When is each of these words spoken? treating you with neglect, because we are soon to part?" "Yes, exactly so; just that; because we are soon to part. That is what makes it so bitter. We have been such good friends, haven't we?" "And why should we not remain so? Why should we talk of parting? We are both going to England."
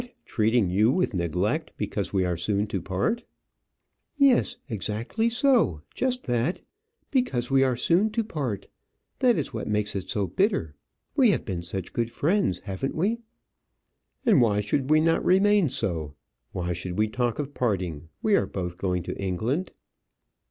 treating 0.25 0.67
you 0.67 0.89
with 0.91 1.13
neglect, 1.13 1.71
because 1.77 2.11
we 2.11 2.25
are 2.25 2.35
soon 2.35 2.65
to 2.65 2.81
part?" 2.81 3.23
"Yes, 4.17 4.55
exactly 4.67 5.29
so; 5.29 5.81
just 5.93 6.23
that; 6.23 6.63
because 7.11 7.51
we 7.51 7.63
are 7.63 7.75
soon 7.75 8.09
to 8.13 8.23
part. 8.23 8.67
That 9.19 9.37
is 9.37 9.53
what 9.53 9.67
makes 9.67 9.95
it 9.95 10.09
so 10.09 10.25
bitter. 10.25 10.73
We 11.15 11.29
have 11.29 11.45
been 11.45 11.61
such 11.61 11.93
good 11.93 12.09
friends, 12.09 12.61
haven't 12.61 12.95
we?" 12.95 13.19
"And 14.25 14.41
why 14.41 14.59
should 14.61 14.89
we 14.89 15.01
not 15.01 15.23
remain 15.23 15.69
so? 15.69 16.15
Why 16.51 16.73
should 16.73 16.97
we 16.97 17.07
talk 17.07 17.37
of 17.37 17.53
parting? 17.53 18.09
We 18.23 18.35
are 18.35 18.47
both 18.47 18.79
going 18.79 19.03
to 19.03 19.15
England." 19.21 19.71